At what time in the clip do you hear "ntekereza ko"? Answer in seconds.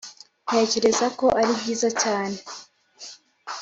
0.45-1.25